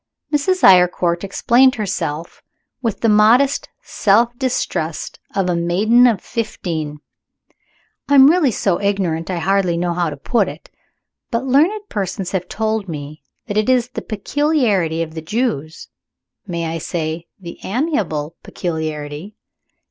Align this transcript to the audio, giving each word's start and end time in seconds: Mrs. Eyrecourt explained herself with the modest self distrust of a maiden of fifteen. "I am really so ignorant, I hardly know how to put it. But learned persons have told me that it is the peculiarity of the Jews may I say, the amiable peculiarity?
Mrs. 0.33 0.63
Eyrecourt 0.63 1.23
explained 1.23 1.75
herself 1.75 2.41
with 2.81 3.01
the 3.01 3.07
modest 3.07 3.69
self 3.83 4.35
distrust 4.35 5.19
of 5.35 5.47
a 5.47 5.55
maiden 5.55 6.07
of 6.07 6.21
fifteen. 6.23 7.01
"I 8.09 8.15
am 8.15 8.27
really 8.27 8.49
so 8.49 8.81
ignorant, 8.81 9.29
I 9.29 9.37
hardly 9.37 9.77
know 9.77 9.93
how 9.93 10.09
to 10.09 10.17
put 10.17 10.47
it. 10.49 10.71
But 11.29 11.45
learned 11.45 11.87
persons 11.87 12.31
have 12.31 12.47
told 12.49 12.87
me 12.89 13.21
that 13.45 13.57
it 13.57 13.69
is 13.69 13.89
the 13.89 14.01
peculiarity 14.01 15.03
of 15.03 15.13
the 15.13 15.21
Jews 15.21 15.87
may 16.47 16.65
I 16.65 16.79
say, 16.79 17.27
the 17.39 17.59
amiable 17.63 18.37
peculiarity? 18.41 19.35